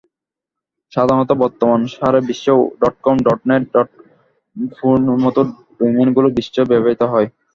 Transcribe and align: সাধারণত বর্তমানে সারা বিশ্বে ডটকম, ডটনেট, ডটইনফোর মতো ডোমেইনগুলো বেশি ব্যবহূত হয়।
সাধারণত 0.93 1.31
বর্তমানে 1.41 1.87
সারা 1.95 2.19
বিশ্বে 2.27 2.51
ডটকম, 2.81 3.15
ডটনেট, 3.25 3.63
ডটইনফোর 3.73 4.95
মতো 5.23 5.41
ডোমেইনগুলো 5.79 6.27
বেশি 6.37 6.51
ব্যবহূত 6.71 7.01
হয়। 7.13 7.27